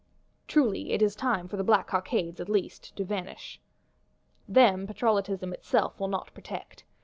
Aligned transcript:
—Truly, 0.47 0.93
it 0.93 1.01
is 1.03 1.15
time 1.15 1.47
for 1.47 1.57
the 1.57 1.63
black 1.63 1.85
cockades 1.89 2.41
at 2.41 2.49
least, 2.49 2.95
to 2.95 3.05
vanish. 3.05 3.61
Them 4.47 4.87
Patrollotism 4.87 5.53
itself 5.53 5.99
will 5.99 6.07
not 6.07 6.33
protect. 6.33 6.85